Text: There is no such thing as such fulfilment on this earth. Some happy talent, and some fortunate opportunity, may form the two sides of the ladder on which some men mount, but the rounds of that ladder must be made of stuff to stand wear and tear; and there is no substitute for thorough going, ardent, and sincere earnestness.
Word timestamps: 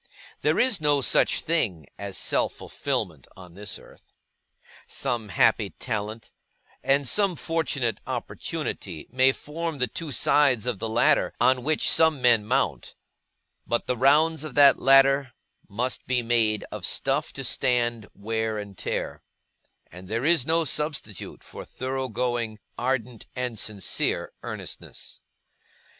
There 0.41 0.57
is 0.59 0.81
no 0.81 1.01
such 1.01 1.41
thing 1.41 1.85
as 1.99 2.17
such 2.17 2.53
fulfilment 2.53 3.27
on 3.37 3.53
this 3.53 3.77
earth. 3.77 4.17
Some 4.87 5.29
happy 5.29 5.69
talent, 5.69 6.31
and 6.81 7.07
some 7.07 7.35
fortunate 7.35 7.99
opportunity, 8.07 9.07
may 9.11 9.31
form 9.31 9.77
the 9.77 9.85
two 9.85 10.11
sides 10.11 10.65
of 10.65 10.79
the 10.79 10.89
ladder 10.89 11.35
on 11.39 11.61
which 11.63 11.87
some 11.87 12.19
men 12.19 12.47
mount, 12.47 12.95
but 13.67 13.85
the 13.85 13.95
rounds 13.95 14.43
of 14.43 14.55
that 14.55 14.79
ladder 14.79 15.33
must 15.69 16.07
be 16.07 16.23
made 16.23 16.65
of 16.71 16.83
stuff 16.83 17.31
to 17.33 17.43
stand 17.43 18.07
wear 18.15 18.57
and 18.57 18.79
tear; 18.79 19.21
and 19.91 20.07
there 20.07 20.25
is 20.25 20.47
no 20.47 20.63
substitute 20.63 21.43
for 21.43 21.63
thorough 21.63 22.09
going, 22.09 22.57
ardent, 22.75 23.27
and 23.35 23.59
sincere 23.59 24.31
earnestness. 24.41 25.19